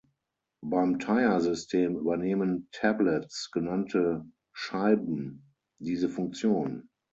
Beim 0.63 0.97
Tyer-System 0.97 1.95
übernehmen 1.95 2.67
"Tablets" 2.71 3.51
genannte 3.51 4.25
Scheiben 4.51 5.53
diese 5.77 6.09
Funktion. 6.09 6.89